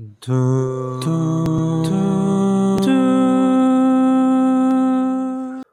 [0.00, 1.90] 嘟嘟嘟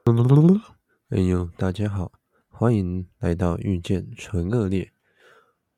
[0.04, 0.60] 嘟！
[1.08, 2.12] 哎呦，大家好，
[2.50, 4.92] 欢迎来到遇见纯恶劣，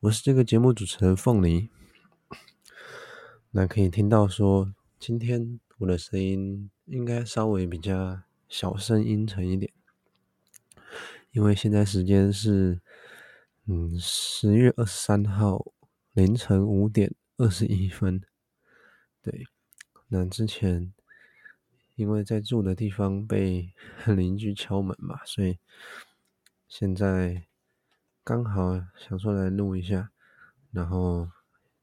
[0.01, 1.71] 我是这个节目主持人凤梨。
[3.53, 9.73] 那可以听到说，今天我的声音应该稍微比较小声阴沉一点，
[11.31, 12.81] 因为现在时间是
[13.69, 15.67] 嗯十月二十三号
[16.15, 18.21] 凌晨五点二十一分。
[19.23, 19.47] 对，
[20.09, 20.93] 那之前
[21.95, 23.75] 因为在住的地方被
[24.07, 25.59] 邻居敲门嘛，所以
[26.67, 27.47] 现在
[28.25, 30.11] 刚好想说来录一下，
[30.71, 31.29] 然后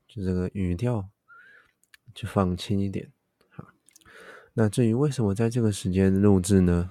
[0.07, 1.09] 就这个语调
[2.15, 3.11] 就放轻一点。
[3.49, 3.67] 好，
[4.53, 6.89] 那至于为什么在这个时间录制呢？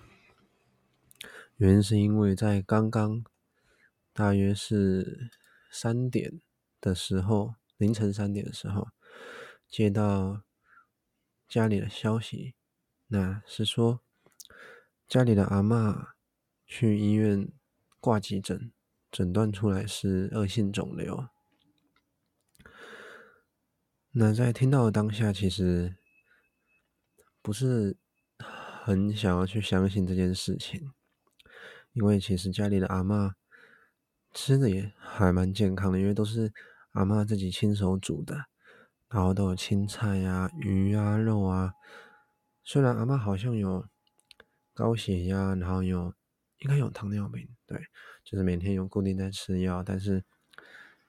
[1.57, 3.25] 原因是因为在刚刚
[4.13, 5.31] 大约是
[5.71, 6.41] 三点
[6.81, 8.89] 的时候，凌晨三点的时候。
[9.69, 10.43] 接到
[11.49, 12.55] 家里的消息，
[13.09, 14.01] 那是说
[15.07, 16.09] 家里的阿嬷
[16.67, 17.53] 去医院
[18.01, 18.73] 挂急诊，
[19.11, 21.29] 诊断出来是恶性肿瘤。
[24.13, 25.97] 那在听到的当下，其实
[27.43, 27.97] 不是
[28.39, 30.91] 很想要去相信这件事情，
[31.93, 33.35] 因为其实家里的阿嬷
[34.33, 36.53] 吃的也还蛮健康的，因为都是
[36.93, 38.47] 阿嬷自己亲手煮的。
[39.09, 41.75] 然后都有青菜啊、鱼啊、肉啊。
[42.63, 43.87] 虽然阿嬷好像有
[44.75, 46.13] 高血压，然后有
[46.59, 47.81] 应该有糖尿病，对，
[48.25, 49.83] 就是每天有固定在吃药。
[49.83, 50.25] 但是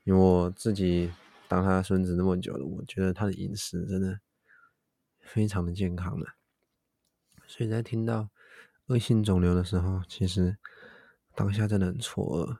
[0.03, 1.11] 因为我自己
[1.47, 4.19] 当他孙子那么久了，我觉得他的饮食真的
[5.19, 6.27] 非常的健康的。
[7.47, 8.29] 所以在听到
[8.85, 10.57] 恶性肿瘤的时候，其实
[11.33, 12.57] 当下真的很错愕。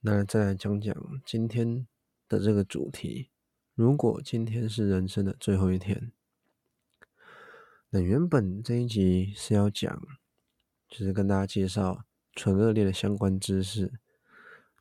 [0.00, 0.94] 那再来讲讲
[1.26, 1.86] 今天
[2.28, 3.29] 的这个主题。
[3.80, 6.12] 如果今天是人生的最后一天，
[7.88, 10.06] 那原本这一集是要讲，
[10.86, 13.90] 就是跟大家介绍纯恶劣的相关知识，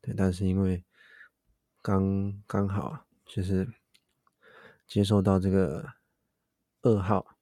[0.02, 0.84] 对，但是因为
[1.82, 3.70] 刚刚好就是
[4.86, 5.94] 接受到这个
[6.82, 7.38] 噩耗，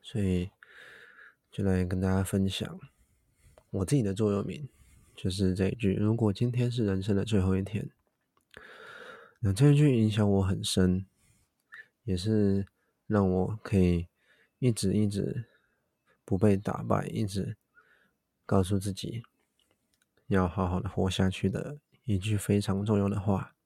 [0.00, 0.52] 所以
[1.50, 2.78] 就来跟大家分享
[3.70, 4.68] 我自己的座右铭，
[5.16, 7.90] 就是这一句：如果今天是人生的最后一天。
[9.44, 11.04] 那这一句影响我很深，
[12.04, 12.64] 也是
[13.08, 14.06] 让我可以
[14.60, 15.46] 一直一直
[16.24, 17.56] 不被打败，一直
[18.46, 19.24] 告诉自己
[20.28, 23.56] 要好好的活下去的一句非常重要的话。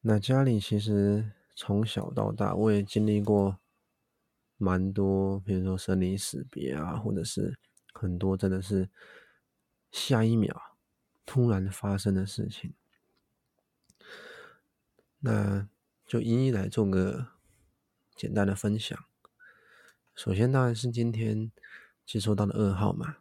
[0.00, 3.58] 那家里其实从小到大，我也经历过
[4.56, 7.58] 蛮多，比如说生离死别啊，或者是
[7.92, 8.88] 很多真的是
[9.92, 10.58] 下一秒
[11.26, 12.72] 突然发生的事情。
[15.20, 15.68] 那
[16.06, 17.28] 就一一来做个
[18.14, 18.98] 简单的分享。
[20.14, 21.50] 首先当然是今天
[22.04, 23.16] 接收到的噩耗嘛，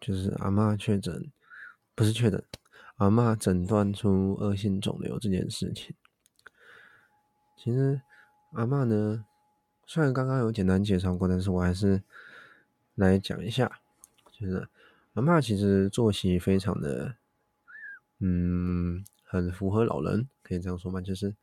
[0.00, 1.30] 就是阿嬷确诊，
[1.94, 2.42] 不是确诊，
[2.96, 5.94] 阿嬷诊断出恶性肿瘤这件事情。
[7.56, 8.00] 其实
[8.52, 9.24] 阿嬷呢，
[9.86, 12.02] 虽然刚刚有简单介绍过，但是我还是
[12.94, 13.80] 来讲一下，
[14.32, 14.68] 就是
[15.14, 17.16] 阿嬷其实作息非常的，
[18.18, 19.04] 嗯。
[19.26, 21.00] 很符合老人，可以这样说吗？
[21.00, 21.34] 就是，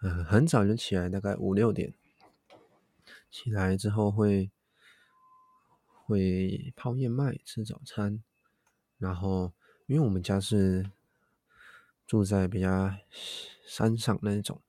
[0.00, 1.92] 嗯，很早就起来，大概五六点
[3.30, 4.50] 起来之后会
[6.06, 8.24] 会泡燕麦吃早餐，
[8.96, 9.52] 然后
[9.86, 10.90] 因为我们家是
[12.06, 12.90] 住在比较
[13.66, 14.62] 山上那种，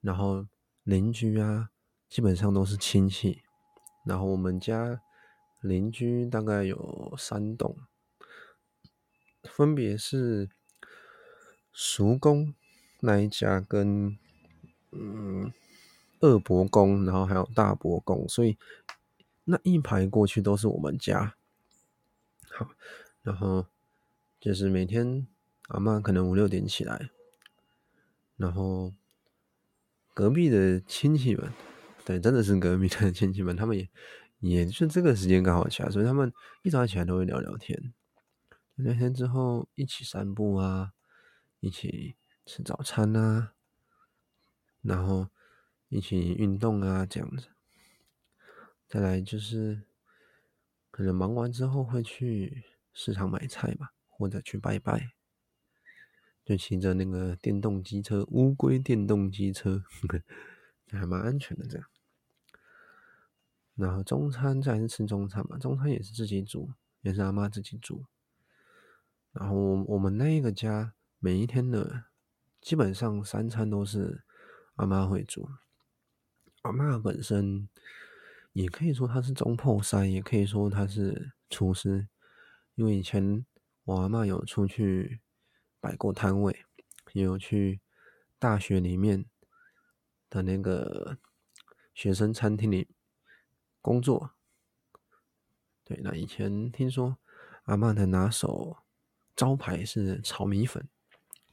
[0.00, 0.46] 然后
[0.84, 1.70] 邻居啊
[2.08, 3.42] 基本上都是亲戚，
[4.06, 5.02] 然后我们家
[5.60, 7.76] 邻居大概有三栋，
[9.42, 10.48] 分别是。
[11.80, 12.54] 叔公
[13.00, 14.18] 那一家跟
[14.92, 15.52] 嗯
[16.20, 18.56] 二伯公，然后还有大伯公，所以
[19.44, 21.34] 那一排过去都是我们家。
[22.50, 22.70] 好，
[23.22, 23.66] 然后
[24.40, 25.26] 就是每天
[25.68, 27.10] 阿嬷可能五六点起来，
[28.36, 28.92] 然后
[30.14, 31.52] 隔壁的亲戚们，
[32.04, 33.88] 对，真的是隔壁的亲戚们，他们也
[34.40, 37.92] 也是这个时间刚好起来，所以他们一早起来都会聊聊天，
[38.76, 40.92] 聊天之后一起散步啊。
[41.60, 42.14] 一起
[42.48, 43.52] 吃早餐啊，
[44.80, 45.28] 然后
[45.90, 47.48] 一起运动啊，这样子。
[48.88, 49.82] 再来就是，
[50.90, 52.64] 可能忙完之后会去
[52.94, 55.12] 市场买菜吧，或者去拜拜，
[56.42, 59.84] 就骑着那个电动机车，乌龟电动机车，
[60.90, 61.86] 还蛮安全的这样。
[63.74, 66.72] 然后中餐再是吃中餐嘛，中餐也是自己煮，
[67.02, 68.06] 也是阿妈自己煮。
[69.32, 69.54] 然后
[69.84, 70.94] 我们那个家。
[71.20, 72.04] 每一天的
[72.60, 74.24] 基本上三餐都是
[74.76, 75.48] 阿妈会煮。
[76.62, 77.68] 阿妈本身
[78.52, 82.08] 也可以说她是总铺师，也可以说她是厨师，
[82.74, 83.46] 因为以前
[83.84, 85.20] 我阿妈有出去
[85.80, 86.64] 摆过摊位，
[87.12, 87.80] 也有去
[88.38, 89.24] 大学里面
[90.28, 91.18] 的那个
[91.94, 92.88] 学生餐厅里
[93.80, 94.32] 工作。
[95.84, 97.16] 对，那以前听说
[97.64, 98.78] 阿嬷的拿手
[99.34, 100.86] 招牌是炒米粉。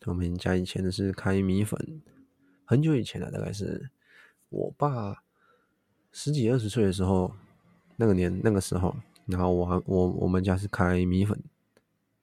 [0.06, 2.02] 我们家以前的是开米粉，
[2.66, 3.90] 很久以前了，大概是
[4.50, 5.24] 我爸
[6.12, 7.36] 十几二十岁的时候，
[7.96, 11.44] 那个年那个时候，然后我我我们家是开米粉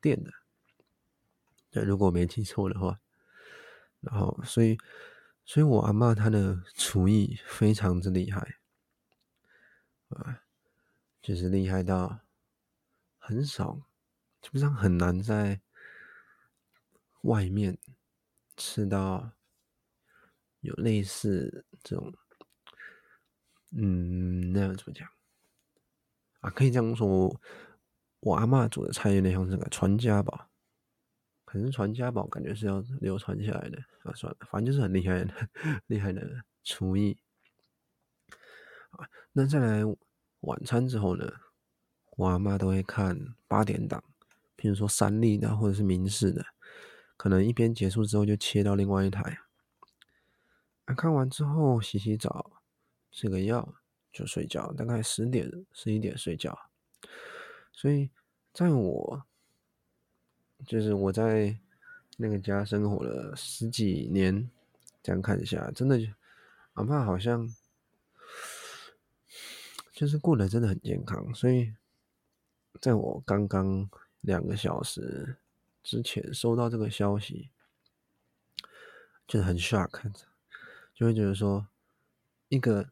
[0.00, 0.30] 店的，
[1.70, 3.00] 对，如果我没记错的话，
[4.00, 4.78] 然后所以
[5.44, 8.56] 所以我阿妈她的厨艺非常之厉害，
[10.08, 10.40] 啊。
[11.22, 12.18] 就是厉害到
[13.16, 13.82] 很少，
[14.40, 15.60] 基本上很难在
[17.22, 17.76] 外面
[18.56, 19.32] 吃到
[20.60, 22.12] 有类似这种，
[23.70, 25.08] 嗯，那样怎么讲
[26.40, 26.50] 啊？
[26.50, 27.40] 可以这样说，
[28.20, 30.50] 我阿嬷煮的菜有点像这个传家宝，
[31.44, 34.12] 可是传家宝感觉是要流传下来的啊。
[34.14, 35.48] 算了，反正就是很厉害的、
[35.88, 37.18] 厉害的厨艺
[38.90, 39.08] 啊。
[39.32, 39.82] 那再来。
[40.42, 41.32] 晚餐之后呢，
[42.16, 43.16] 我阿妈都会看
[43.46, 44.02] 八点档，
[44.56, 46.44] 譬如说三立的或者是民视的，
[47.16, 49.38] 可能一边结束之后就切到另外一台。
[50.84, 52.60] 啊，看完之后洗洗澡，
[53.10, 53.74] 吃个药
[54.12, 56.70] 就睡觉，大概十点十一点睡觉。
[57.72, 58.10] 所以
[58.52, 59.24] 在我
[60.66, 61.58] 就是我在
[62.16, 64.50] 那个家生活了十几年，
[65.02, 65.98] 这样看一下，真的
[66.74, 67.54] 阿妈好像。
[69.94, 71.74] 就是过得真的很健康，所以
[72.80, 73.88] 在我刚刚
[74.22, 75.36] 两个小时
[75.82, 77.50] 之前收到这个消息，
[79.26, 80.26] 就很 shock，看着
[80.94, 81.68] 就会觉得说，
[82.48, 82.90] 一个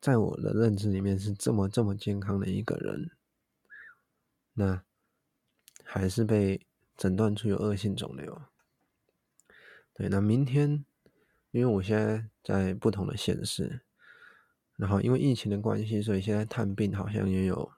[0.00, 3.10] 在我的认知里面是这么这么健康的一个人，
[4.54, 4.82] 那
[5.84, 6.66] 还是被
[6.96, 8.42] 诊断出有恶性肿瘤。
[9.94, 10.84] 对，那明天，
[11.50, 13.82] 因为我现在在不同的县市。
[14.76, 17.72] 然后因为疫情的关系，所以现在探病好像也有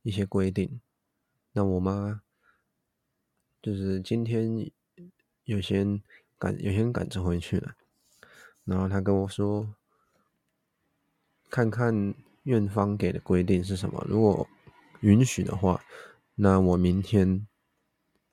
[0.00, 0.80] 一些规定。
[1.52, 2.22] 那我妈
[3.62, 4.70] 就是今天
[5.44, 6.02] 有些人
[6.38, 7.74] 赶，有些人赶着回去了。
[8.64, 9.74] 然后他跟我说，
[11.50, 12.14] 看看
[12.44, 14.04] 院方给的规定是什么。
[14.08, 14.48] 如果
[15.00, 15.84] 允许的话，
[16.36, 17.46] 那我明天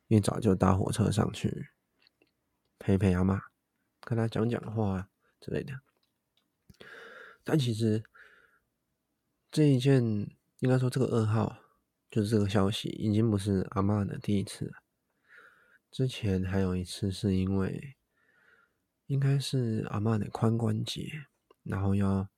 [0.08, 1.70] 一早就搭火车上去
[2.78, 3.42] 陪陪阿妈，
[4.02, 5.10] 跟她讲讲话
[5.42, 5.82] 之类的。
[7.44, 8.04] 但其实
[9.50, 10.04] 这一件，
[10.60, 11.58] 应该说这个噩耗，
[12.12, 14.74] 就是这个消息，已经不是阿妈的第一次了。
[15.92, 17.96] 之前还有一次是因为，
[19.08, 21.28] 应该是阿嬷的髋关节，
[21.64, 22.30] 然后要，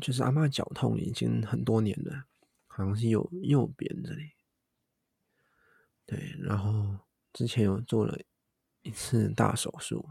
[0.00, 2.24] 就是阿嬷脚痛已经很多年了，
[2.66, 4.32] 好像是右右边这里。
[6.04, 6.98] 对，然后
[7.32, 8.18] 之前有做了
[8.82, 10.08] 一次大手术。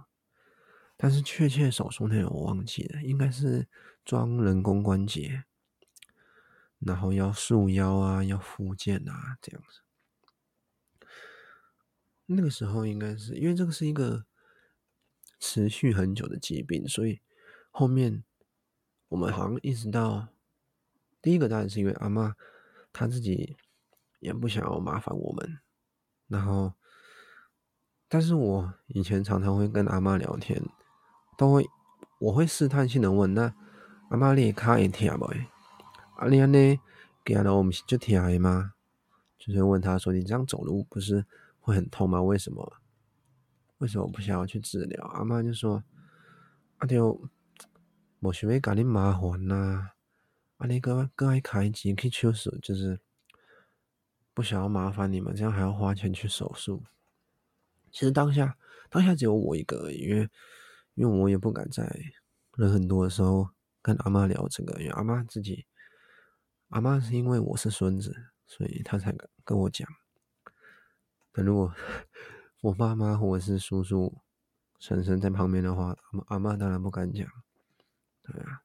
[0.99, 3.67] 但是确切手术内容我忘记了，应该是
[4.03, 5.43] 装人工关节，
[6.79, 9.81] 然后要束腰啊，要复健啊，这样子。
[12.27, 14.25] 那个时候应该是因为这个是一个
[15.39, 17.21] 持续很久的疾病，所以
[17.72, 18.24] 后面
[19.10, 20.27] 我们好像意识到，
[21.22, 22.36] 第一个当然是因为阿妈
[22.93, 23.57] 她自己
[24.19, 25.60] 也不想要麻烦我们，
[26.27, 26.74] 然后，
[28.07, 30.62] 但是我以前常常会跟阿妈聊天。
[31.38, 31.63] 都会，
[32.17, 33.53] 我会试探性的问：那
[34.10, 35.25] 阿妈，你卡会痛不？
[36.15, 36.79] 阿，你安尼
[37.24, 38.74] 走路不是就痛的吗？
[39.38, 41.27] 就是问他说：你这样走路不是
[41.67, 42.21] 会很痛吗？
[42.21, 42.81] 为什么？
[43.79, 45.05] 为什么不想要去治疗？
[45.07, 45.83] 阿妈就说：
[46.77, 47.29] 啊，就
[48.19, 49.91] 我想要给你麻烦呐，
[50.57, 53.00] 啊，你哥哥爱开钱去手术，就是
[54.33, 56.83] 不想要麻烦你们，这样还要花钱去手术。
[57.91, 58.57] 其实当下，
[58.89, 60.29] 当下只有我一个而已，因为。
[60.97, 61.83] 因为我也不敢在
[62.55, 63.47] 人很多的时候
[63.83, 65.67] 跟阿妈聊这个，因为阿妈自己，
[66.69, 68.15] 阿妈是因为我是孙子，
[68.47, 69.88] 所以她才敢跟我讲。
[71.38, 71.72] 但如果
[72.62, 74.17] 我妈妈或者是叔叔、
[74.79, 77.29] 婶婶在旁边的话，阿妈阿妈当然不敢讲。
[78.24, 78.63] 对啊，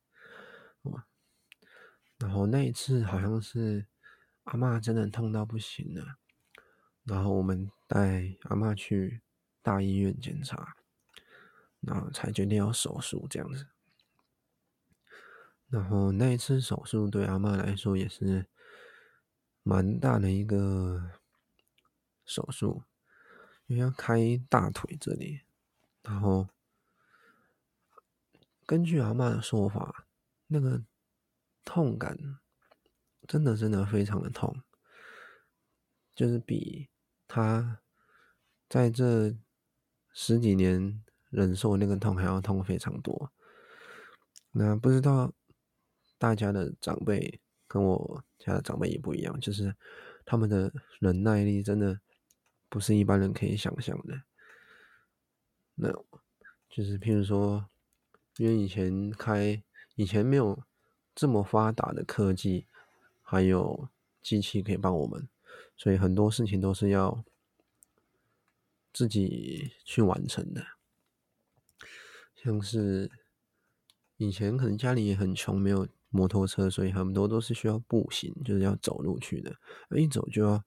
[2.17, 3.87] 然后那一次好像是
[4.45, 6.17] 阿妈真的痛到不行了，
[7.05, 9.21] 然后我们带阿妈去
[9.61, 10.77] 大医院检查。
[11.85, 13.67] 然后才决定要手术这样子，
[15.67, 18.47] 然后那一次手术对阿嬷来说也是
[19.65, 21.11] 蛮大的一个
[22.25, 22.83] 手术，
[23.67, 25.41] 因为要开大腿这里，
[26.03, 26.49] 然后
[28.67, 30.07] 根据阿嬷的说法，
[30.47, 30.83] 那个
[31.65, 32.39] 痛感
[33.27, 34.63] 真的真的非常的痛，
[36.15, 36.89] 就是比
[37.29, 37.81] 他
[38.69, 39.37] 在这
[40.13, 43.33] 十几年忍受那个痛还要痛非常多。
[44.53, 45.33] 那不知道
[46.19, 49.75] 大家的长辈跟我家的长辈也不一样，就是
[50.27, 52.01] 他们的忍耐力真的
[52.73, 54.23] 不是一般人可以想象的。
[55.75, 55.93] 那
[56.71, 57.69] 就是譬如说，
[58.39, 59.63] 因为以前开
[59.97, 60.65] 以前没有
[61.15, 62.67] 这么发达的科技，
[63.21, 63.91] 还有
[64.23, 65.29] 机器可以帮我们，
[65.77, 67.23] 所以很多事情都是要
[68.91, 70.65] 自己去完成的，
[72.35, 73.11] 像是。
[74.19, 79.57] 以前可能家里也很穷，没有摩托车，所以很多都是需要步行，就是要走路去的。
[79.99, 80.65] 一走就要，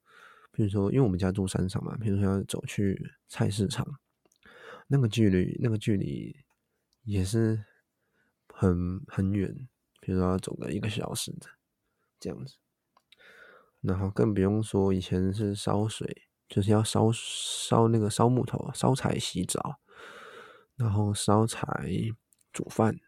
[0.56, 3.86] 比如说，因为我们家住山上嘛，比如说要走去菜市场，
[4.86, 6.34] 那个距离，那个距离
[7.02, 7.62] 也是
[8.48, 9.68] 很很远，
[10.00, 11.46] 比如说要走个一个小时的
[12.18, 12.56] 这样子。
[13.82, 19.78] 然后更不用说以前是烧水，就是要烧烧那个烧木头、烧柴洗澡，
[20.74, 21.68] 然后烧柴
[22.50, 22.98] 煮饭。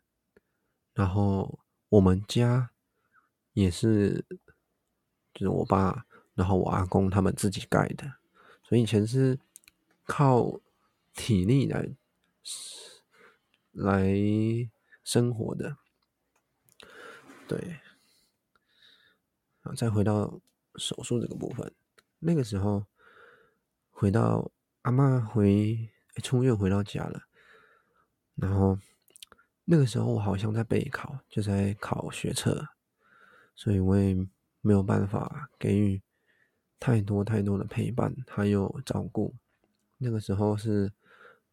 [0.93, 2.73] 然后我们家
[3.55, 4.27] 也是，
[5.33, 6.05] 就是我爸，
[6.39, 8.15] 然后我阿公他们自己盖的，
[8.63, 9.41] 所以以前是
[10.05, 10.61] 靠
[11.13, 11.91] 体力来
[13.73, 14.15] 来
[15.03, 15.77] 生活的。
[17.49, 17.81] 对，
[19.63, 20.41] 啊，再回到
[20.77, 21.75] 手术这个部分，
[22.21, 22.87] 那个时候
[23.91, 24.53] 回到
[24.83, 25.91] 阿嬷回
[26.23, 27.25] 出院回到家了，
[28.37, 28.79] 然后。
[29.71, 32.69] 那个时候我好像在备考，就在考学测，
[33.55, 34.15] 所以我也
[34.63, 36.01] 没有办法给予
[36.81, 39.35] 太多太多的陪伴还有照顾。
[39.99, 40.93] 那个时候是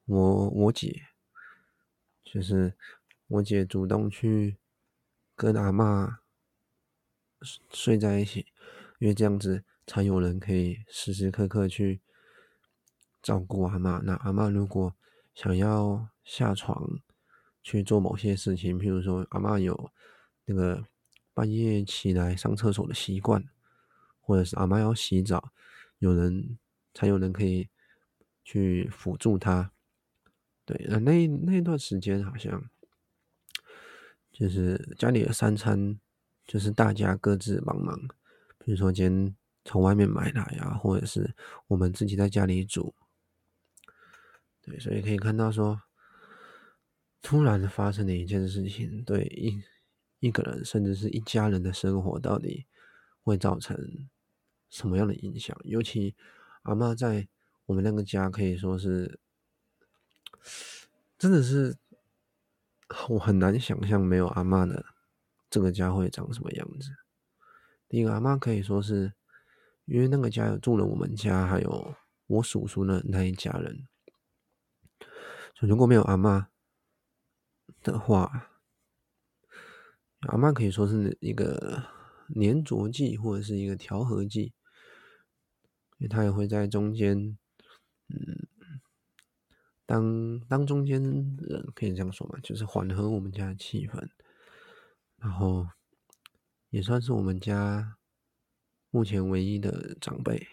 [0.06, 1.02] 我我姐，
[2.24, 2.74] 就是
[3.28, 4.58] 我姐主动去
[5.36, 6.18] 跟阿嬷
[7.72, 8.46] 睡在一起，
[9.00, 12.02] 因为这样子才有人可以时时刻刻去
[13.22, 14.00] 照顾阿妈。
[14.04, 14.96] 那阿嬷如果
[15.34, 17.00] 想要下床，
[17.64, 19.92] 去做某些事情，譬如说阿嬷有
[20.46, 20.86] 那个
[21.34, 23.44] 半夜起来上厕所的习惯，
[24.26, 25.52] 或者是阿妈要洗澡，
[26.00, 26.58] 有人
[26.94, 27.70] 才有人可以
[28.44, 29.72] 去辅助她。
[30.66, 32.70] 对，那那那段时间好像
[34.32, 36.00] 就是家里的三餐，
[36.46, 37.98] 就是大家各自帮忙，
[38.58, 41.36] 比如说今天从外面买来啊，或者是
[41.68, 42.94] 我们自己在家里煮。
[44.62, 45.82] 对，所以可以看到说。
[47.28, 49.60] 突然发生的一件事情，对一
[50.20, 52.68] 一个人甚至是一家人的生活，到底
[53.24, 53.76] 会造成
[54.70, 55.58] 什么样的影响？
[55.64, 56.16] 尤其
[56.64, 57.28] 阿嬷在
[57.66, 59.20] 我们那个家，可以说是
[61.18, 61.78] 真的是
[63.10, 64.86] 我很难想象没有阿嬷的
[65.50, 66.92] 这个家会长什么样子。
[67.88, 69.14] 第一个，阿嬷可以说是
[69.86, 71.96] 因为那个家有住了我们家，还有
[72.28, 73.88] 我叔叔的那一家人，
[75.54, 76.50] 所以如果没有阿妈。
[77.82, 78.50] 的话，
[80.22, 81.84] 阿妈可以说是一个
[82.34, 84.54] 粘着剂或者是一个调和剂，
[85.98, 87.38] 因为他也会在中间，
[88.08, 88.48] 嗯，
[89.86, 94.10] 当当中间人可以这样说嘛，就是缓和我们家的气氛，
[95.18, 95.68] 然后
[96.70, 97.98] 也算是我们家
[98.90, 100.48] 目前唯一的长辈，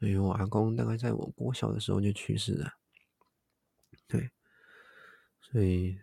[0.00, 2.72] 因为我阿公大概在我国小的时候就去世了，
[4.06, 4.30] 对，
[5.40, 6.00] 所以。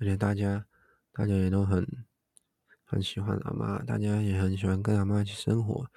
[0.00, 0.64] 而且大家，
[1.10, 1.84] 大家也都很
[2.90, 5.90] 很喜欢阿嬷，大家也很喜欢跟阿嬷一起生活，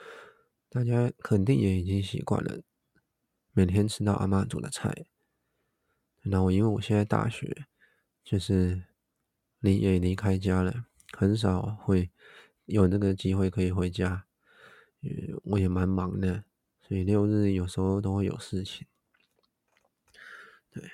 [0.69, 2.61] 大家肯定也已经习惯了
[3.53, 5.05] 每天吃到阿嬷煮的菜。
[6.19, 7.65] 然后因为我现在大学
[8.25, 8.83] 就是
[9.59, 10.85] 离也离开家了，
[11.17, 12.11] 很少会
[12.65, 14.25] 有那个机会可以回家，
[15.43, 16.43] 我也蛮忙的，
[16.81, 18.85] 所以六日有时候都会有事情。
[20.69, 20.91] 对，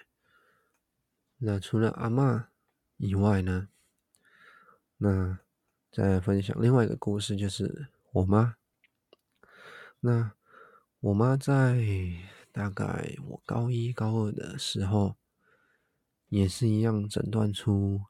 [1.40, 2.46] 那除了阿嬷。
[3.00, 3.68] 以外呢，
[4.98, 5.38] 那
[5.92, 8.56] 再分享另外一个故事，就是我妈。
[10.00, 10.34] 那
[11.00, 11.84] 我妈在
[12.52, 15.16] 大概我高一高二的时候，
[16.28, 18.02] 也是一样诊断出，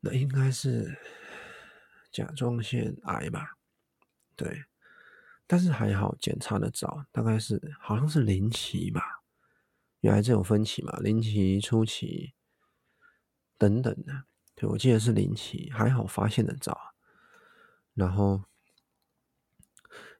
[0.00, 0.98] 那应该是
[2.10, 3.56] 甲状腺癌吧？
[4.34, 4.64] 对，
[5.46, 9.22] 但是还好检查的早，大概是好像是零期吧，
[10.00, 12.32] 原来这种分期嘛，零期、初期。
[13.58, 14.24] 等等的，
[14.56, 16.94] 对，我记得是零期，还好发现的早，
[17.94, 18.42] 然后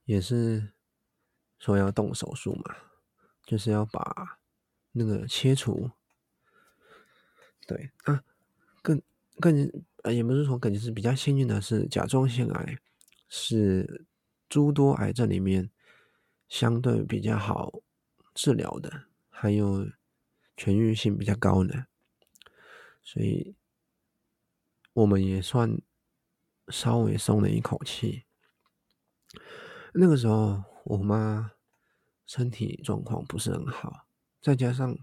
[0.04, 0.72] 也是
[1.58, 2.76] 说要动手术嘛，
[3.44, 4.38] 就是要把
[4.92, 5.90] 那个切除。
[7.66, 8.22] 对啊，
[8.82, 9.02] 更
[9.40, 9.72] 更
[10.04, 12.78] 呃，也不是说更，就是比较幸运的是，甲状腺癌
[13.28, 14.06] 是
[14.48, 15.70] 诸多癌症里面
[16.48, 17.80] 相对比较好
[18.34, 19.88] 治疗的，还有
[20.56, 21.86] 痊愈性比较高的，
[23.02, 23.56] 所以
[24.96, 25.78] 我们也算
[26.68, 28.24] 稍微松了一口气。
[29.92, 31.52] 那个时候，我妈
[32.24, 34.06] 身体状况不是很好，
[34.40, 34.96] 再加上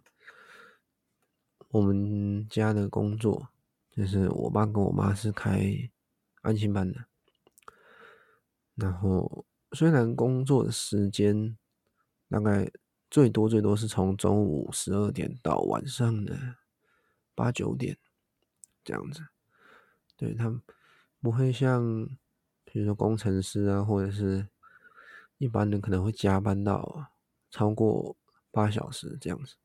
[1.68, 3.50] 我们家的工作，
[3.92, 5.92] 就是我爸跟我妈是开
[6.42, 7.06] 安心班的，
[8.74, 11.56] 然后虽然工作的时间
[12.30, 12.72] 大概
[13.12, 16.56] 最多最多是从中午十二点到晚上的
[17.36, 18.00] 八九点
[18.84, 19.28] 这样子，
[20.17, 20.62] 对，他们
[21.22, 22.08] 不会像
[22.63, 24.48] 比如说工程师啊，或者是。
[25.39, 27.08] 一般人可能会加班到
[27.51, 28.15] 超过
[28.50, 29.55] 八小时这样子，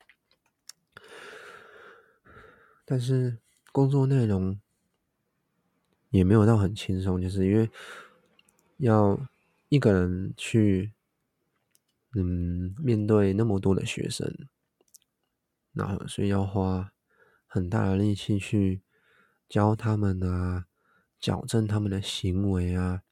[2.85, 3.39] 但是
[3.71, 4.59] 工作内容
[6.11, 7.71] 也没有到很轻松，就是因为
[8.79, 9.21] 要
[9.69, 10.93] 一个人去，
[12.17, 14.49] 嗯，面对那么多的学生，
[15.73, 16.91] 然后所以要花
[17.47, 18.83] 很大的力气去
[19.49, 20.67] 教他们啊，
[21.19, 23.03] 矫正他们的行为啊，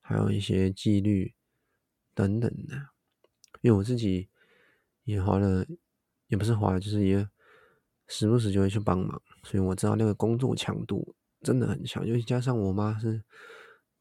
[0.00, 1.34] 还有一些纪律。
[2.16, 2.90] 等等的，
[3.60, 4.28] 因为我自己
[5.02, 5.66] 也花了，
[6.28, 7.28] 也不是花了，就是也
[8.06, 13.24] 时不时就会去帮忙，所以我知道那个工作强度真的很强，尤其加上我妈是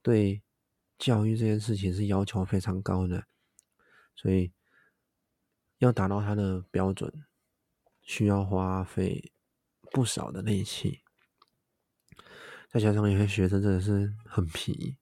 [0.04, 0.44] 对
[1.00, 3.26] 教育这件事情是要求非常高的，
[4.16, 4.54] 所以
[5.80, 7.26] 要达到她的标准，
[8.04, 9.34] 需要花费
[9.92, 11.03] 不少的力气，
[12.74, 14.98] 再加上有些学生真的是很皮。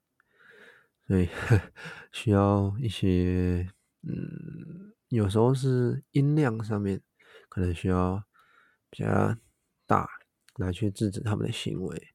[1.08, 1.28] 所以，
[2.12, 3.70] 需要一些，
[4.04, 7.01] 嗯，有时候是音量上面
[7.48, 8.24] 可能需要
[8.90, 9.38] 比较
[9.86, 10.10] 大
[10.56, 12.10] 来去制止他们的行为。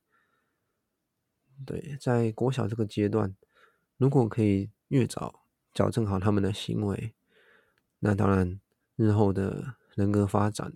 [1.64, 3.34] 对，在国小这个阶段，
[3.96, 7.14] 如果可以越早矫正好他们的行为，
[8.00, 8.60] 那当然
[8.96, 10.72] 日后的人格发展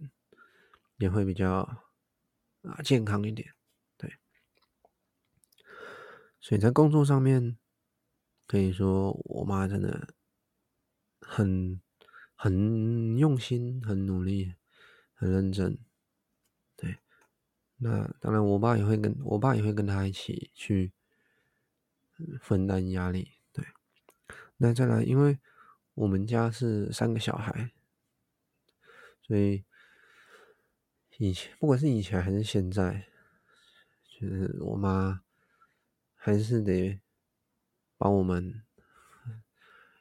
[0.97, 1.85] 也会比较
[2.63, 3.55] 啊健康一点。
[6.41, 7.57] 所以在工作上面。
[8.47, 10.09] 可以说，我妈真的
[11.21, 11.81] 很
[12.35, 14.57] 很用心、很努力、
[15.15, 15.79] 很认真。
[16.75, 16.99] 对，
[17.77, 20.93] 那当然，我爸也会跟我爸也会跟他一起去
[22.41, 23.35] 分担压力。
[23.53, 23.65] 对，
[24.57, 25.39] 那再来，因为
[25.95, 27.71] 我们家是三个小孩，
[29.23, 29.65] 所以
[31.19, 33.07] 以前不管是以前还是现在，
[34.09, 35.23] 就是我妈
[36.21, 37.01] 还是得。
[38.03, 38.63] 帮我们，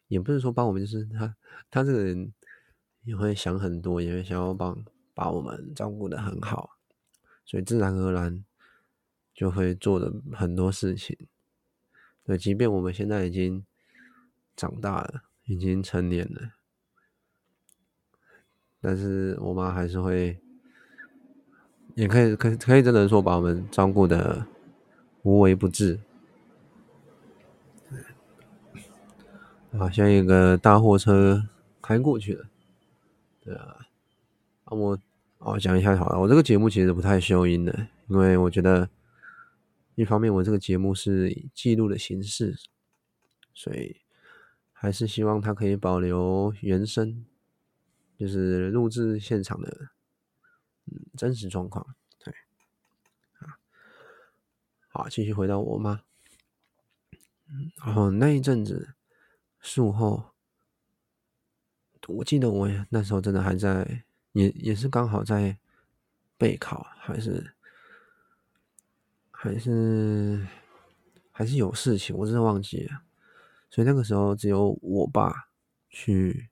[0.08, 1.36] 也不是说帮我们，就是他，
[1.69, 2.34] 他这个人
[3.03, 6.77] 也会想很多，也会想要帮把我们照顾的很好，
[7.43, 8.45] 所以自然而然
[9.34, 11.27] 就会做的很多事情。
[12.23, 13.65] 对，即便我们现在已经
[14.55, 16.53] 长大了，已经成年了，
[18.79, 20.39] 但是我妈还是会，
[21.95, 24.47] 也可以，可可以真的说把我们照顾的
[25.23, 25.99] 无微不至。
[29.71, 31.47] 啊，像一个大货车
[31.79, 32.49] 开过去了，
[33.39, 33.86] 对啊，
[34.65, 34.99] 那我
[35.38, 38.89] 哦讲一下好了，我这个节目其实不太修音的，因为我觉得
[39.93, 42.58] 一方面我这个节目是记录的形式，
[43.53, 44.01] 所以
[44.73, 47.23] 还是希望它可以保留原声，
[48.17, 49.89] 就是录制现场的
[51.15, 52.34] 真实状况，对，
[53.38, 53.62] 啊，
[54.89, 56.01] 好，继续回到我妈，
[57.49, 58.95] 嗯，然后那一阵子。
[59.60, 60.32] 术后，
[62.08, 65.58] 我记得我那时候真的还在，也也是刚好在
[66.38, 67.54] 备考，还是
[69.32, 70.48] 还是
[71.32, 73.02] 还是有事情，我真的忘记了。
[73.69, 75.50] 所以那个时候只有我爸
[75.89, 76.50] 去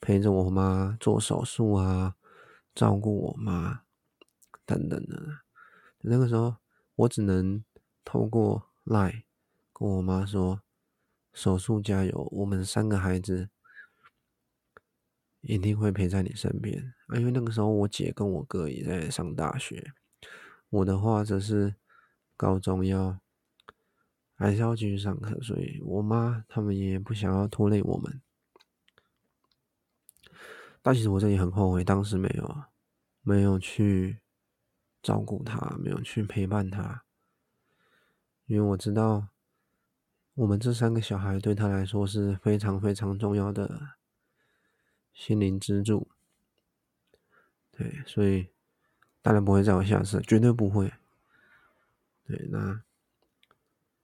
[0.00, 2.14] 陪着我妈做手术啊，
[2.74, 3.82] 照顾我妈
[4.66, 5.38] 等等的。
[6.00, 6.56] 那个时候
[6.96, 7.64] 我只能
[8.04, 9.22] 透过 lie
[9.72, 10.60] 跟我妈说。
[11.34, 12.28] 手术加油！
[12.30, 13.50] 我们三个孩子
[15.40, 17.18] 一定会陪在你身边啊！
[17.18, 19.92] 因为那个时候我姐跟我哥也在上大学，
[20.70, 21.74] 我的话则是
[22.36, 23.18] 高中要
[24.36, 28.22] 还是要继续上课，所以我妈他们也不想要拖累我们。
[30.80, 32.64] 但其实我这里很后悔，当时没有
[33.22, 34.20] 没有去
[35.02, 37.04] 照顾他，没有去陪伴他，
[38.46, 39.33] 因为我知道。
[40.34, 43.96] 我们这三个小孩对他来说是非常非常重要的
[45.12, 46.08] 心灵支柱。
[47.70, 48.50] 对，所以
[49.22, 50.92] 当然不会再有下次，绝对不会。
[52.26, 52.82] 对，那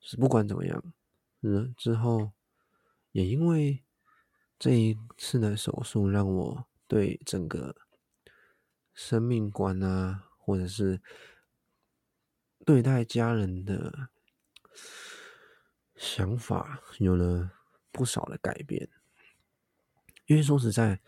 [0.00, 0.92] 是不管怎么样，
[1.40, 2.32] 嗯，之后
[3.12, 3.82] 也因为
[4.58, 7.74] 这一次的手术，让我对整个
[8.94, 11.00] 生命观啊，或者是
[12.64, 14.10] 对待家人的
[16.00, 17.50] 想法，有了
[17.92, 18.88] 不少的改变。
[20.24, 20.98] 因为说实在，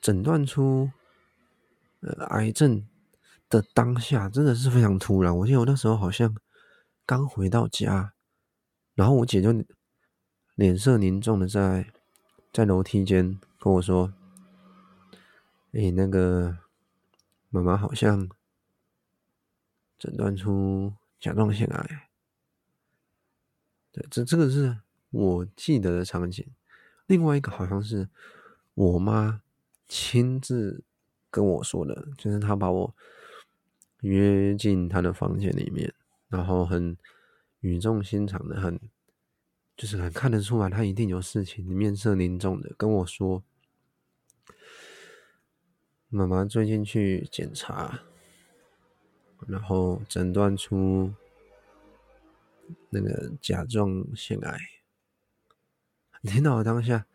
[0.00, 0.90] 诊断出
[2.00, 2.88] 呃癌症
[3.50, 5.36] 的当下，真的是非常突然。
[5.36, 6.34] 我记得我那时候好像
[7.04, 8.14] 刚回到家，
[8.94, 9.52] 然后我姐就
[10.54, 11.92] 脸色凝重的在
[12.50, 14.14] 在楼梯间跟我说
[15.72, 16.56] ：“哎，那个。”
[17.54, 18.30] 妈妈好像
[19.98, 22.08] 诊断出甲状腺癌，
[23.92, 24.78] 对，这这个是
[25.10, 26.46] 我记得的场景。
[27.06, 28.08] 另外一个好像是
[28.74, 29.42] 我妈
[29.86, 30.82] 亲自
[31.30, 32.94] 跟我说的，就是她把我
[34.00, 35.92] 约进她的房间里面，
[36.28, 36.96] 然后很
[37.60, 38.80] 语重心长的，很
[39.76, 43.42] 就是很看得出来她一定有事情，面色凝重的跟我说。
[46.14, 48.00] 妈妈最近去检查，
[49.46, 51.14] 然后诊断出
[52.90, 54.58] 那个甲状腺癌。
[56.22, 57.06] 听到我当下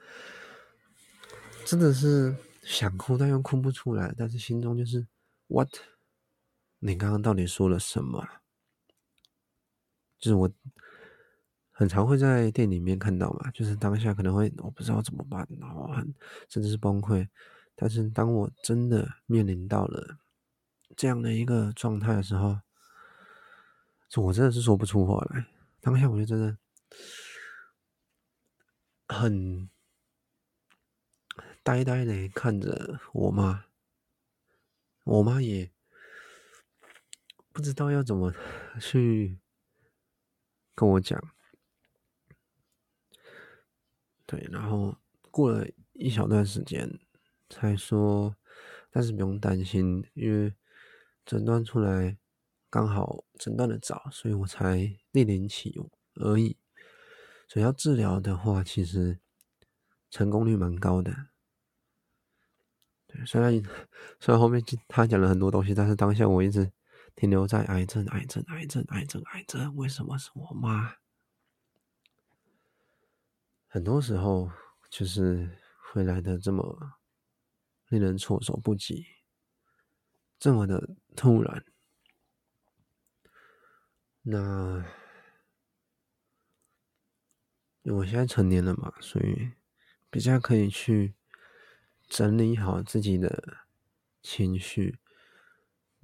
[1.65, 5.07] 真的是想哭，但又哭不出来，但是心中就是
[5.47, 5.69] What？
[6.79, 8.27] 你刚刚到底说了什么？
[10.19, 10.51] 就是我
[11.71, 16.13] 很常会在店里面看到嘛，就是当下可能会我不知道怎么办，然后很
[16.49, 17.27] 甚至是崩溃。
[17.75, 20.17] 但是当我真的面临到了
[20.95, 22.59] 这样的一个状态的时候，
[24.15, 25.45] 我真的是说不出话来。
[25.81, 26.57] 当下我就真的
[29.07, 29.69] 很
[31.63, 33.65] 呆呆的看着我妈，
[35.03, 35.71] 我妈也
[37.51, 38.33] 不知道要怎么
[38.79, 39.39] 去
[40.73, 41.21] 跟我讲。
[44.25, 44.97] 对，然后
[45.31, 46.99] 过了一小段时间。
[47.49, 48.35] 才说，
[48.91, 50.53] 但是不用担心，因为
[51.25, 52.17] 诊断出来
[52.69, 54.77] 刚好诊断的早，所以我才
[55.13, 56.57] 莅临起用而已。
[57.47, 59.19] 所以要治疗的话，其实
[60.09, 61.27] 成功率蛮高的。
[63.07, 63.53] 对，虽然
[64.19, 66.71] 虽然后面他讲了很多东西，但是当下我一直
[67.15, 69.75] 停留在癌症、癌症、癌症、癌症、癌症。
[69.75, 70.95] 为什么是我妈？
[73.67, 74.51] 很多时候
[74.89, 75.57] 就是
[75.91, 76.93] 会来的这么。
[77.89, 79.05] 令人措手不及，
[80.37, 81.63] 这么的突然。
[84.29, 84.83] 那
[87.83, 89.51] 我现在成年了嘛，所以
[90.09, 91.15] 比较可以去
[92.07, 93.59] 整理好自己的
[94.21, 94.99] 情绪，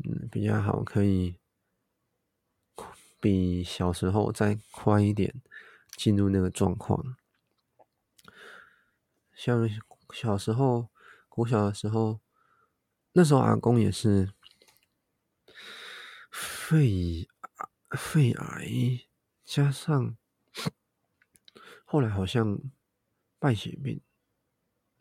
[0.04, 1.38] 嗯，比较好，可以
[3.20, 5.42] 比小时候再快一点
[5.98, 7.18] 进入那个状况。
[9.34, 9.70] 像
[10.14, 10.90] 小时候。
[11.36, 12.20] 我小的时候，
[13.14, 14.32] 那时候阿公也是
[16.32, 17.28] 肺
[17.98, 19.02] 肺癌，
[19.44, 20.18] 加上
[21.86, 22.60] 后来好像
[23.40, 24.02] 败血病，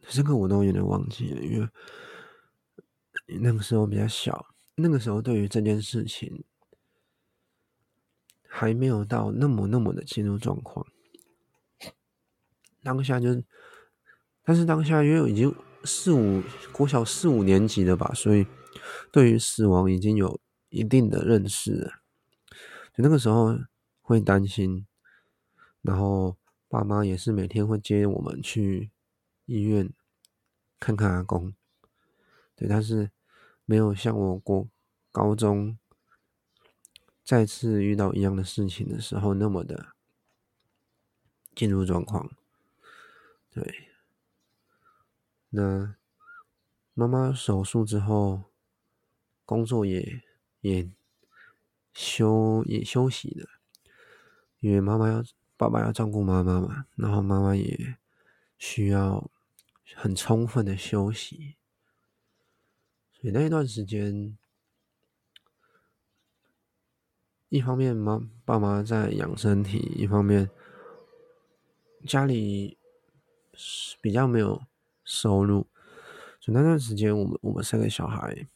[0.08, 1.68] 这个我都有点忘记了，因为
[3.40, 6.44] 那个时候比较小，那个时候对于这件事情
[8.48, 10.86] 还没有到那么那么的进入状况，
[12.82, 13.42] 当下就，
[14.44, 15.54] 但是当下因为已经。
[15.84, 18.46] 四五国小四五年级的吧，所以
[19.10, 22.01] 对于死亡已经有一定的认识了。
[22.94, 23.58] 就那个时候
[24.00, 24.86] 会担心，
[25.80, 26.36] 然后
[26.68, 28.90] 爸妈也是每天会接我们去
[29.46, 29.90] 医院
[30.78, 31.54] 看看阿公。
[32.54, 33.10] 对，但是
[33.64, 34.68] 没有像我过
[35.10, 35.78] 高中
[37.24, 39.94] 再次遇到一样的事情的时候那么的
[41.54, 42.30] 进入状况。
[43.50, 43.88] 对。
[45.54, 45.96] 那
[46.94, 48.44] 妈妈手术之后，
[49.44, 50.22] 工作也
[50.62, 50.90] 也
[51.92, 53.48] 休也休息的，
[54.60, 55.24] 因为妈妈要
[55.56, 57.96] 爸爸要照顾妈妈嘛，然后妈妈也
[58.58, 59.30] 需要
[59.94, 61.56] 很充分的休息，
[63.12, 64.36] 所以那一段时间，
[67.48, 70.50] 一方面妈爸妈在养身体，一方面
[72.06, 72.78] 家里
[74.00, 74.62] 比较没有。
[75.04, 75.66] 收入，
[76.38, 78.46] 所以那段时间，我们我们三个小孩，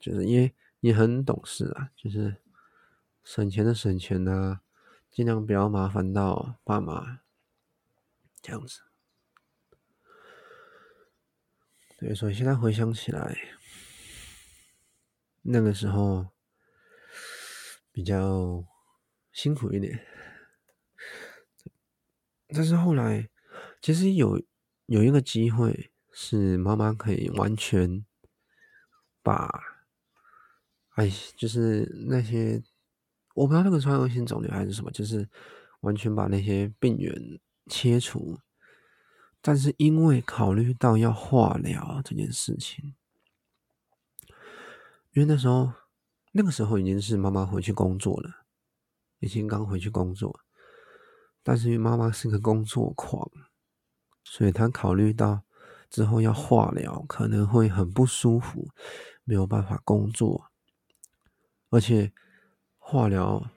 [0.00, 2.36] 就是因为也很懂事啊，就是
[3.26, 4.60] 省钱的省钱啊，
[5.10, 7.22] 尽量不要麻烦到爸妈，
[8.40, 8.82] 这样子。
[11.98, 13.36] 所以说现在回想起来，
[15.42, 16.28] 那个时候
[17.90, 18.64] 比较
[19.32, 20.06] 辛苦一点。
[22.50, 23.28] 但是后来，
[23.82, 24.40] 其实有
[24.86, 28.06] 有一个机会，是妈妈可以完全
[29.20, 29.50] 把，
[30.90, 32.62] 哎，就是那些
[33.36, 35.28] 我不知道那个川恶性肿瘤还是什么，就是
[35.80, 38.38] 完全把那些病原切除。
[39.42, 42.94] 但是因为考虑到要化疗这件事情，
[45.12, 45.70] 因为那时候
[46.32, 48.46] 那个时候已经是妈妈回去工作了，
[49.20, 50.40] 已经刚回去工作。
[51.42, 53.30] 但是因为妈妈是个工作狂，
[54.24, 55.42] 所以她考虑到
[55.90, 58.70] 之后要化疗可能会很不舒服，
[59.24, 60.50] 没有办法工作，
[61.70, 62.12] 而且
[62.88, 63.50] 化疗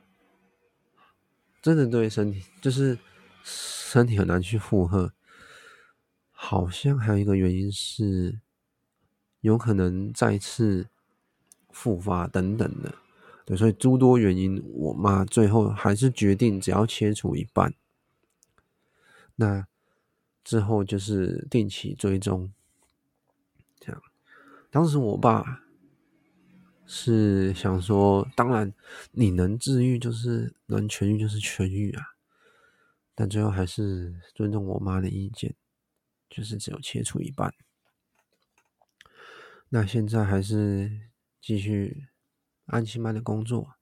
[1.61, 2.97] 真的对身体就是
[3.43, 5.13] 身体很难去负荷。
[6.31, 8.39] 好像还有一个原因是
[9.41, 10.87] 有可能再次
[11.69, 12.95] 复发等等的，
[13.45, 17.75] 对，所以诸多原因，我妈最后还是决定只要切除一半。
[19.35, 19.67] 那
[20.43, 22.51] 之后就是定期追踪，
[23.79, 24.01] 这样。
[24.71, 25.61] 当时我爸
[26.89, 28.73] 是想说，当然
[29.11, 32.03] 你能治愈就是能痊愈就是痊愈啊，
[33.13, 35.55] 但最后还是尊重我妈的意见，
[36.27, 37.53] 就是只有切除一半。
[39.69, 42.07] 那现在还是继续
[42.65, 43.75] 安心班的工作。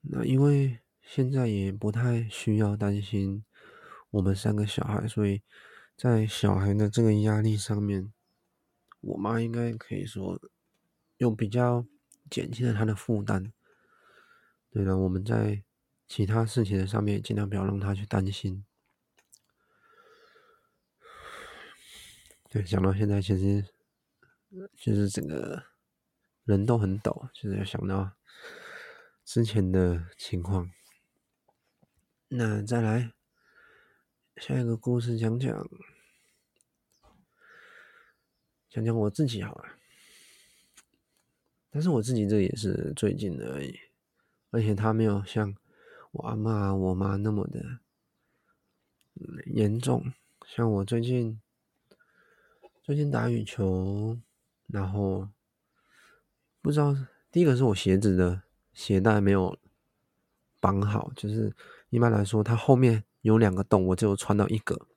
[0.00, 0.80] 那因为。
[1.06, 3.44] 现在也不太需要担心
[4.08, 5.42] 我们三个小孩，所以
[5.98, 8.10] 在小孩的这个压力上面，
[9.02, 10.40] 我妈应该可以说
[11.18, 11.86] 用比较
[12.30, 13.52] 减轻了他的负担。
[14.70, 15.62] 对了，我们在
[16.08, 18.64] 其他事情的上面尽量不要让他去担心。
[22.50, 23.64] 对，想到现在，其实
[24.76, 25.64] 就是整个
[26.44, 28.12] 人都很抖，就是要想到
[29.24, 30.70] 之前的情况。
[32.28, 33.12] 那再来
[34.36, 35.68] 下一个故事，讲讲
[38.68, 39.78] 讲讲我自己好了。
[41.74, 43.76] 但是我自己这也是最近的而已，
[44.52, 45.52] 而且他没有像
[46.12, 47.80] 我阿嬷、我妈那么的
[49.46, 50.12] 严重。
[50.46, 51.40] 像我最近
[52.84, 54.16] 最近打羽球，
[54.68, 55.28] 然后
[56.62, 56.96] 不知道
[57.32, 59.58] 第一个是我鞋子的鞋带没有
[60.60, 61.52] 绑好，就是。
[61.90, 64.88] 一般来说，它后面有两个洞，我只有穿到一个。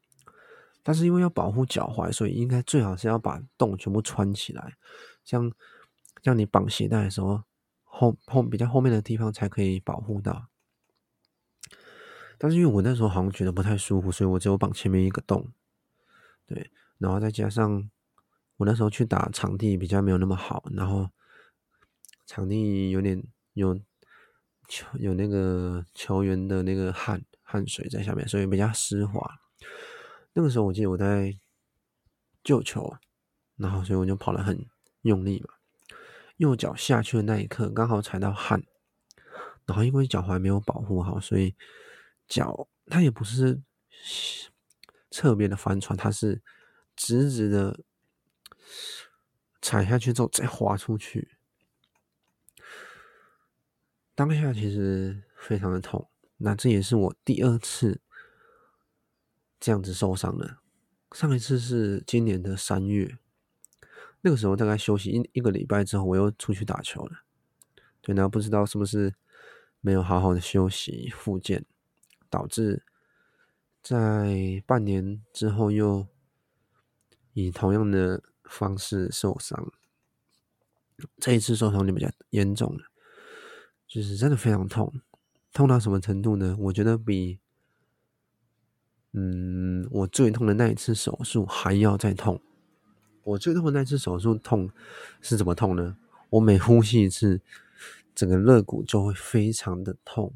[0.82, 4.76] 但是因为要保护脚踝，所以应该最好是要把洞全部穿起来，
[5.24, 5.54] 像
[6.22, 7.44] 这样你绑鞋带的时候，
[7.84, 10.48] 后后比较后面的地方才可以保护到。
[12.38, 15.52] 但是因为我那时候好像觉得不太舒服，所以我只有绑前面一个洞。
[16.46, 17.90] 对，然后再加上
[18.58, 21.10] 我那时候去打场地比较没有那么好，然后
[22.26, 23.80] 场地有点有。
[24.70, 29.40] 球有那个球员的那个汗汗水在下面，所以比较湿滑。
[30.34, 31.40] 那个时候我记得我在
[32.44, 32.98] 救球，
[33.56, 34.66] 然后所以我就跑得很
[35.04, 35.54] 用力嘛。
[36.38, 38.64] 右脚下去的那一刻刚好踩到汗，
[39.66, 41.56] 然后因为脚踝没有保护好，所以
[42.28, 43.62] 脚它也不是
[45.12, 46.42] 侧边的翻船，它是
[46.96, 47.80] 直直的
[49.62, 51.32] 踩下去之后再滑出去。
[54.16, 58.02] 当下其实非常的痛，那这也是我第二次
[59.60, 60.60] 这样子受伤了。
[61.12, 63.18] 上一次是今年的三月，
[64.28, 67.24] 那个时候大概休息一一个礼拜之后，我又出去打球了。
[68.02, 69.16] 对，然后不知道是不是
[69.80, 71.64] 没有好好的休息复健，
[72.30, 72.84] 导致
[73.82, 76.06] 在半年之后又
[77.32, 79.72] 以同样的方式受伤。
[81.22, 82.84] 这一次受伤就比较严重了。
[83.88, 84.94] 就是真的非常痛，
[85.54, 86.54] 痛到什么程度呢？
[86.60, 87.40] 我觉得比，
[89.14, 92.42] 嗯，我最痛的那一次手术还要再痛。
[93.28, 94.72] 我最痛的那次手术痛
[95.22, 95.98] 是怎么痛呢？
[96.30, 97.42] 我每呼吸一次，
[98.16, 100.34] 整个肋骨就会非常的痛。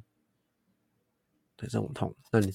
[1.55, 2.51] 对，这种痛，那你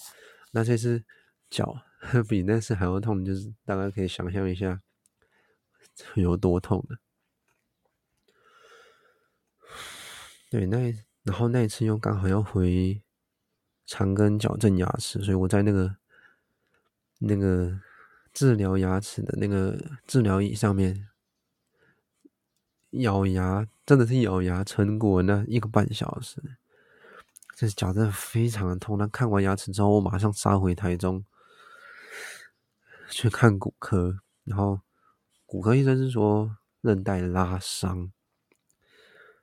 [0.51, 1.05] 那这次
[1.49, 1.83] 脚
[2.29, 4.83] 比那次还要痛，就是大概可以想象一下
[6.14, 6.99] 有多痛了。
[10.51, 13.03] 对，那然后那一次又刚好要回
[13.87, 15.96] 长庚矫正牙齿，所以我在那个
[17.20, 17.81] 那个
[18.37, 21.09] 治疗牙齿的那个治疗椅上面
[22.90, 26.59] 咬牙，真的是咬牙撑过那一个半小时。
[27.55, 28.99] 这脚真的非常的痛。
[28.99, 31.25] 那看完牙齿之后，我马上杀回台中
[33.09, 34.83] 去看骨科，然后
[35.46, 38.12] 骨科医生是说韧带拉伤，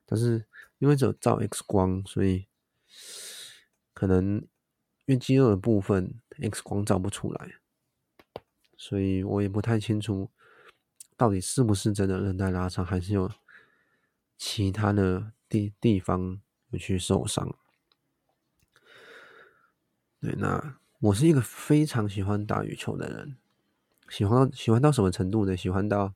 [0.06, 0.45] 但是
[0.77, 2.45] 因为只有照 X 光，所以
[3.95, 7.56] 可能因为肌肉的部分 X 光照不出来，
[8.85, 10.29] 所以我也不太清楚
[11.15, 13.31] 到底是不是真的韧带拉伤，还是有
[14.37, 16.41] 其他的地地方
[16.71, 17.55] 有去受伤。
[20.19, 23.37] 对，那我是一个非常喜欢打羽球的人，
[24.09, 25.55] 喜欢到喜欢到什么程度呢？
[25.55, 26.13] 喜欢到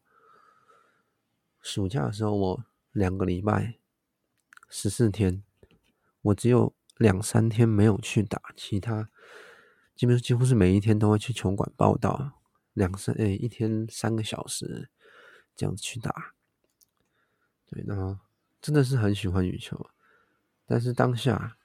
[1.62, 3.76] 暑假的时候，我两个礼拜
[4.68, 5.42] 十四天，
[6.22, 9.10] 我只有两三天没有去打，其他
[9.96, 12.37] 基本几乎是每一天都会去球馆报到，
[12.78, 14.90] 两三诶一天三个小时
[15.56, 16.34] 这样子去打。
[17.66, 18.18] 对，然后
[18.62, 19.90] 真的是很喜欢羽球，
[20.66, 21.58] 但是当下。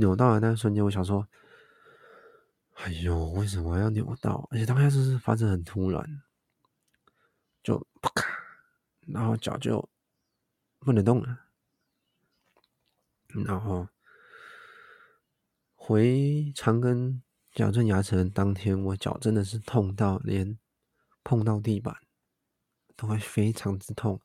[0.00, 1.26] 扭到的那瞬间，我想说
[2.78, 4.46] ：“哎呦，为什么要扭到？
[4.52, 6.22] 而且当下就是发生很突然，
[7.64, 8.12] 就啪，
[9.08, 9.90] 然后脚就
[10.78, 11.46] 不能动了。
[13.44, 13.88] 然后
[15.74, 17.20] 回长庚
[17.58, 20.56] 矫正牙齿的当天，我脚真的是痛到连
[21.24, 21.96] 碰到地板
[22.94, 24.20] 都会非常之痛，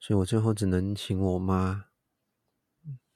[0.00, 1.84] 所以我最后只能请我妈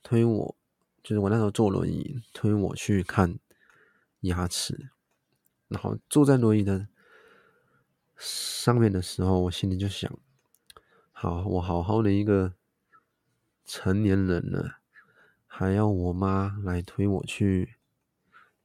[0.04, 0.56] 推我。”
[1.02, 3.36] 就是我那时候坐轮椅推我去看
[4.20, 4.92] 牙齿，
[5.66, 6.86] 然后坐在轮椅的
[8.16, 10.16] 上面的时候，我心里就想：
[11.10, 12.54] 好，我好好的一个
[13.64, 14.76] 成年人了，
[15.48, 17.74] 还要我妈来推我去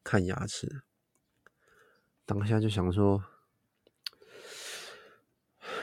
[0.04, 0.84] 看牙齿。
[2.26, 3.24] 当下就想说，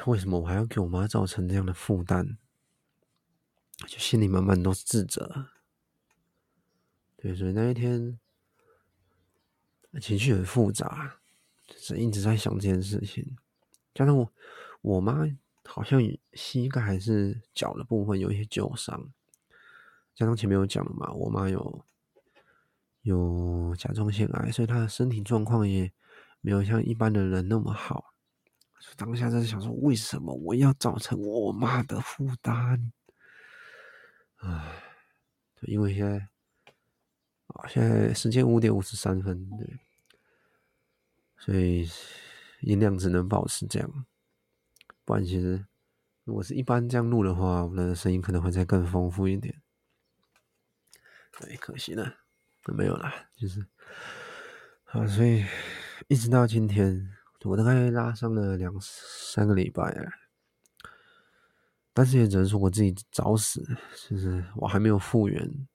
[0.06, 2.36] 为什么我还要给我妈造成这样的负担？
[3.86, 5.48] 就心里满满都是自责。
[7.16, 8.18] 对，所以那一天
[10.00, 11.18] 情绪很复杂，
[11.66, 13.36] 就是一直在想这件事情。
[13.94, 14.32] 加上我
[14.82, 15.26] 我妈
[15.64, 16.00] 好像
[16.34, 19.10] 膝盖还是脚的部分有一些旧伤，
[20.14, 21.84] 加上前面有讲了嘛，我妈有
[23.06, 25.90] 有甲状腺癌，所以他的身体状况也
[26.40, 28.12] 没有像一般的人那么好。
[28.78, 32.92] 所以当下在想说，为什么我要造成我妈的负担？
[34.36, 34.82] 唉，
[35.54, 36.28] 对，因为现在。
[37.46, 39.78] 啊，现在时间五点五十三分，对，
[41.38, 41.88] 所以
[42.60, 44.04] 音量只能保持这样，
[45.04, 45.64] 不然其实
[46.24, 49.62] 如果是一般这样录的话，我的声音可能会再更丰富一点。
[51.38, 52.16] 对，可惜了，
[52.74, 53.60] 没有啦，就是
[54.86, 55.44] 啊，所以
[56.08, 57.08] 一直到今天，
[57.44, 60.10] 我大概拉伤了两三个礼拜了，
[61.92, 63.64] 但是也只能说我自己找死，
[64.08, 65.66] 就是我还没有复原。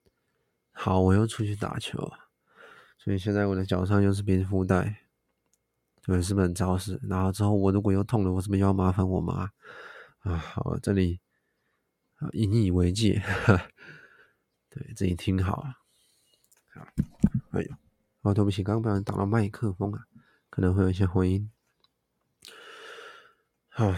[0.73, 2.11] 好，我又出去打球，
[2.97, 5.03] 所以现在我的脚上又是冰敷带，
[6.03, 6.99] 对，是不是很找死？
[7.03, 9.51] 然后之后我如果又痛了，我是不是要麻烦我妈
[10.19, 10.37] 啊？
[10.37, 11.19] 好，这里
[12.15, 13.69] 啊，引以为戒，呵 呵
[14.69, 15.80] 对，自己听好了。
[16.73, 16.87] 好，
[17.51, 17.75] 哎呦，
[18.21, 20.07] 哦，对不起，刚刚不小心打到麦克风啊，
[20.49, 21.51] 可能会有一些回音。
[23.69, 23.93] 好，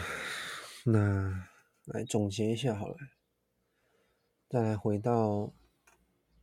[0.86, 1.48] 那
[1.86, 2.98] 来总结一下好了，
[4.50, 5.54] 再来回到。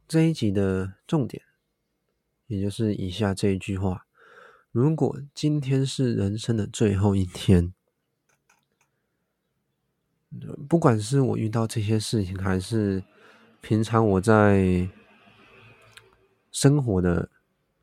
[0.08, 1.40] 这一集的重点，
[2.48, 4.08] 也就是以下这一句话：
[4.72, 7.72] 如果今天是人生的最后一天，
[10.68, 13.04] 不管是我遇到这些事情，还是
[13.60, 14.88] 平常我在
[16.50, 17.30] 生活的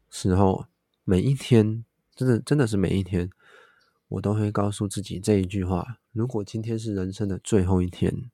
[0.10, 0.66] 时候，
[1.04, 1.84] 每一天，
[2.16, 3.30] 真的真的是每一天，
[4.08, 8.30] 我都会告诉自己这一句话：如果今天是人生的最后一天，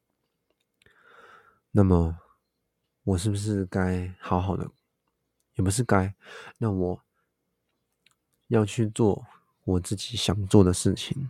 [1.72, 2.18] 那么。
[3.06, 4.72] 我是不是该好好的？
[5.56, 6.16] 也不是该，
[6.58, 7.04] 那我
[8.48, 9.26] 要去做
[9.66, 11.30] 我自己想做的事情。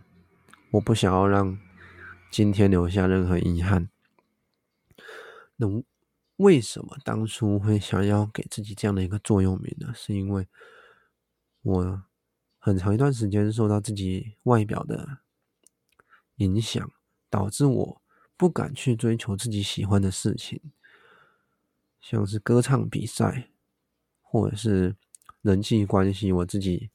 [0.70, 1.58] 我不想要让
[2.30, 3.88] 今天留下任何遗憾。
[5.56, 5.66] 那
[6.36, 9.92] 为什么当初会想要给自己这样的一个座右铭呢？
[9.94, 10.48] 是因为
[11.62, 12.02] 我
[12.58, 15.18] 很长一段时间受到自己外表的
[16.36, 16.90] 影响，
[17.30, 18.02] 导致我
[18.36, 20.60] 不敢去追求自己喜欢的事情。
[22.00, 23.50] 像是歌唱比赛，
[24.20, 24.96] 或者是
[25.40, 26.90] 人际关系，我自己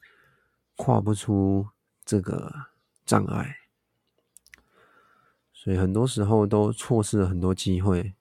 [0.76, 1.70] 跨不出
[2.04, 2.68] 这个
[3.06, 3.56] 障碍，
[5.54, 8.14] 所以很多时候都错失了很多机会。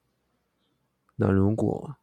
[1.21, 1.97] 那如果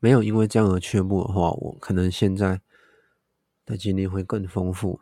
[0.00, 2.60] 没有因为这样而却步的话，我可能现在
[3.64, 5.00] 的经历会更丰富。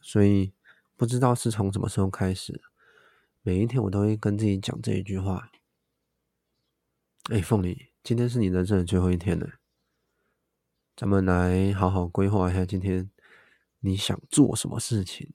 [0.00, 0.52] 所以
[0.96, 2.60] 不知道是从什么时候开始，
[3.42, 5.50] 每一天我都会跟自己讲这一句话。
[7.30, 9.48] 哎，凤梨，今天是你人生的最后一天了，
[10.96, 13.10] 咱们来好好规划一下今天
[13.80, 15.32] 你想做什么事情。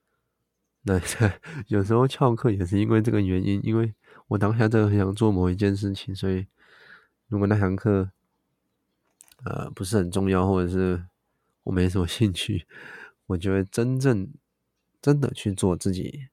[0.84, 1.00] 那
[1.68, 3.94] 有时候翘课也是因为这个原因，因为
[4.30, 6.46] 我当下真的很想做某一件事情，所以
[7.26, 8.12] 如果那堂课
[9.44, 11.04] 呃不是很重要，或者是
[11.64, 12.64] 我没什么兴趣，
[13.26, 14.32] 我就会真正
[15.02, 16.28] 真的去做自己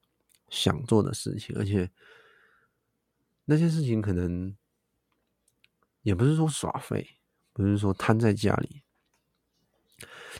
[0.48, 1.90] 想做的事情，而且
[3.46, 4.56] 那些事情可能
[6.02, 7.18] 也不是说耍废，
[7.52, 8.82] 不是说瘫在家里。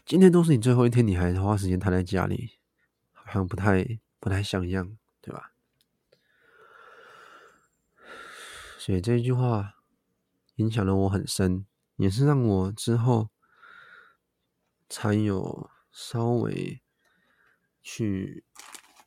[0.06, 2.52] 今天都是你最后一天，你还花时间瘫在家里，
[3.12, 5.52] 好像不太不太像样，对吧？
[8.88, 9.74] 所以这一句话
[10.54, 11.66] 影响了我很深，
[11.96, 13.28] 也是让我之后
[14.88, 16.80] 才有稍微
[17.82, 18.46] 去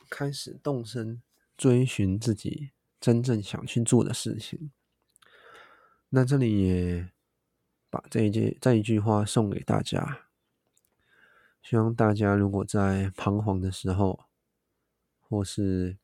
[0.07, 1.23] 开始动身
[1.57, 4.71] 追寻自己真正想去做的事情。
[6.09, 7.11] 那这里也
[7.89, 10.27] 把这一句这一句话送给大家，
[11.63, 14.25] 希望大家如果在彷徨的时候，
[15.19, 15.97] 或是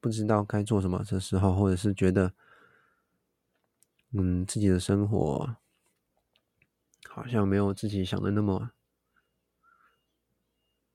[0.00, 2.34] 不知道该做什么的时候，或者是觉得
[4.12, 5.56] 嗯自己的生活
[7.08, 8.70] 好像没有自己想的那么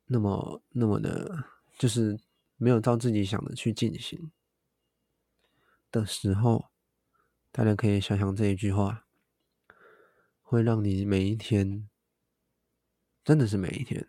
[0.06, 1.46] 那么那么的，
[1.78, 2.20] 就是
[2.56, 4.32] 没有照自己想的去进行
[5.92, 6.70] 的时候。
[7.50, 9.08] 大家可以想想这一句话，
[10.44, 11.90] 会让你每一天，
[13.24, 14.08] 真的是每一天，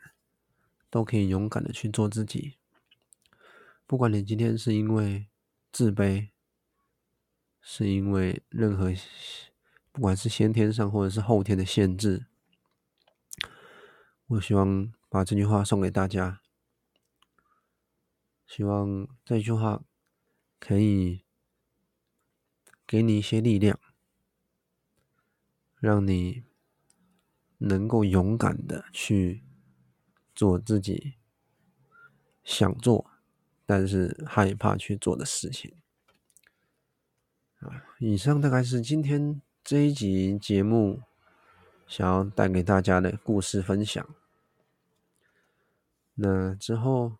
[0.90, 2.58] 都可以勇敢的去做自己。
[3.86, 5.28] 不管你今天是因为
[5.72, 6.28] 自卑，
[7.60, 8.92] 是因为任何，
[9.92, 12.26] 不管是先天上或者是后天的限制，
[14.26, 16.40] 我希望把这句话送给大家，
[18.46, 19.82] 希望这句话
[20.58, 21.24] 可以。
[22.90, 23.78] 给你一些力量，
[25.78, 26.42] 让你
[27.58, 29.44] 能够勇敢的去
[30.34, 31.16] 做自己
[32.42, 33.10] 想做，
[33.66, 35.76] 但是害怕去做的事情。
[37.60, 41.02] 啊，以上大概是今天这一集节目
[41.86, 44.08] 想要带给大家的故事分享。
[46.14, 47.16] 那之后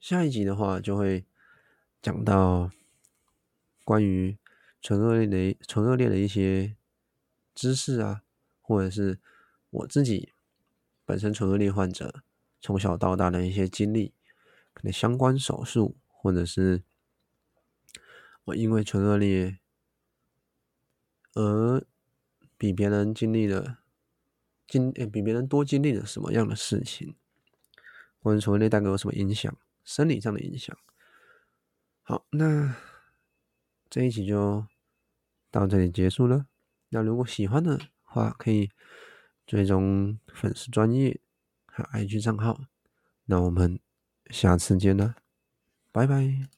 [0.00, 1.24] 下一集的话，就会
[2.00, 2.70] 讲到
[3.84, 4.36] 关于。
[4.82, 6.76] 唇腭裂的唇腭裂的一些
[7.56, 8.22] 知识啊，
[8.60, 9.18] 或者是
[9.70, 10.32] 我自己
[11.04, 12.22] 本身唇腭裂患者
[12.60, 14.14] 从小到大的一些经历，
[14.72, 16.84] 可能相关手术，或者是
[18.44, 19.58] 我因为唇腭裂
[21.36, 21.80] 而
[22.58, 23.78] 比别人经历了
[24.66, 27.14] 经诶比别人多经历了什么样的事情，
[28.18, 30.76] 或者唇腭裂带给我什么影响，生理上的影响。
[32.02, 32.74] 好，那
[33.88, 34.66] 这一集就。
[35.48, 36.44] 到这里结束了。
[36.90, 38.70] 那如果喜欢的话，可以
[39.46, 41.18] 追踪粉丝专页
[41.64, 42.64] 和 IG 账号。
[43.24, 43.80] 那我们
[44.28, 45.14] 下次见了，
[45.92, 46.55] 拜拜。